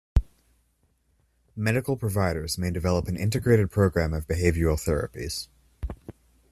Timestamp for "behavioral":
4.27-4.73